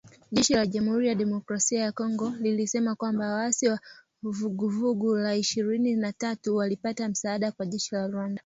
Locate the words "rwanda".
8.07-8.39